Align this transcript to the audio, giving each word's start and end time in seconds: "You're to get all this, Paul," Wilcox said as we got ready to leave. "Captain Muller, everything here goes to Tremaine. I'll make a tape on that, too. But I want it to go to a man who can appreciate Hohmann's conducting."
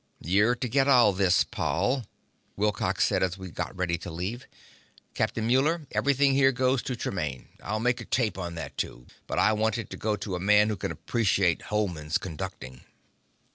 "You're 0.21 0.55
to 0.55 0.67
get 0.67 0.87
all 0.87 1.13
this, 1.13 1.43
Paul," 1.43 2.07
Wilcox 2.55 3.05
said 3.05 3.21
as 3.21 3.37
we 3.37 3.51
got 3.51 3.77
ready 3.77 3.99
to 3.99 4.09
leave. 4.09 4.47
"Captain 5.13 5.45
Muller, 5.45 5.85
everything 5.91 6.33
here 6.33 6.51
goes 6.51 6.81
to 6.81 6.95
Tremaine. 6.95 7.49
I'll 7.61 7.79
make 7.79 8.01
a 8.01 8.05
tape 8.05 8.39
on 8.39 8.55
that, 8.55 8.75
too. 8.79 9.05
But 9.27 9.37
I 9.37 9.53
want 9.53 9.77
it 9.77 9.91
to 9.91 9.97
go 9.97 10.15
to 10.15 10.35
a 10.35 10.39
man 10.39 10.69
who 10.69 10.75
can 10.75 10.89
appreciate 10.91 11.61
Hohmann's 11.69 12.17
conducting." 12.17 12.81